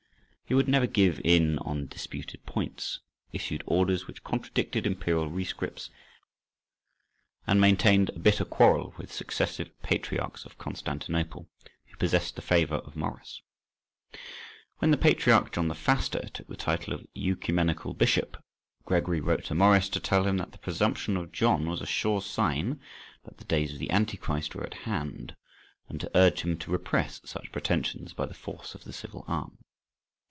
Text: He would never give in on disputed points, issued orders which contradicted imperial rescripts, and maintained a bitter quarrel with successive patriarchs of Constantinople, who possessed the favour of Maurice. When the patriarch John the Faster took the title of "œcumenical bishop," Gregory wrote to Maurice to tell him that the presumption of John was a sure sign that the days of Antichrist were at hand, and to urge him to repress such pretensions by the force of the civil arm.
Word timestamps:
He 0.43 0.53
would 0.55 0.67
never 0.67 0.85
give 0.85 1.21
in 1.23 1.59
on 1.59 1.87
disputed 1.87 2.45
points, 2.45 2.99
issued 3.31 3.63
orders 3.65 4.05
which 4.05 4.21
contradicted 4.21 4.85
imperial 4.85 5.29
rescripts, 5.29 5.89
and 7.47 7.61
maintained 7.61 8.09
a 8.09 8.19
bitter 8.19 8.43
quarrel 8.43 8.93
with 8.97 9.13
successive 9.13 9.69
patriarchs 9.81 10.43
of 10.43 10.57
Constantinople, 10.57 11.47
who 11.85 11.95
possessed 11.95 12.35
the 12.35 12.41
favour 12.41 12.75
of 12.79 12.97
Maurice. 12.97 13.39
When 14.79 14.91
the 14.91 14.97
patriarch 14.97 15.53
John 15.53 15.69
the 15.69 15.73
Faster 15.73 16.27
took 16.27 16.47
the 16.47 16.57
title 16.57 16.91
of 16.93 17.07
"œcumenical 17.15 17.97
bishop," 17.97 18.35
Gregory 18.83 19.21
wrote 19.21 19.45
to 19.45 19.55
Maurice 19.55 19.87
to 19.87 20.01
tell 20.01 20.27
him 20.27 20.35
that 20.35 20.51
the 20.51 20.57
presumption 20.57 21.15
of 21.15 21.31
John 21.31 21.69
was 21.69 21.79
a 21.79 21.85
sure 21.87 22.21
sign 22.21 22.81
that 23.23 23.37
the 23.37 23.45
days 23.45 23.73
of 23.73 23.81
Antichrist 23.89 24.53
were 24.53 24.65
at 24.65 24.73
hand, 24.83 25.37
and 25.87 26.01
to 26.01 26.11
urge 26.13 26.41
him 26.41 26.57
to 26.59 26.71
repress 26.71 27.21
such 27.23 27.53
pretensions 27.53 28.11
by 28.11 28.25
the 28.25 28.33
force 28.33 28.75
of 28.75 28.83
the 28.83 28.91
civil 28.91 29.23
arm. 29.29 29.57